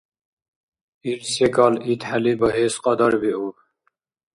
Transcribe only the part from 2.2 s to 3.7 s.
багьес кьадарбиуб.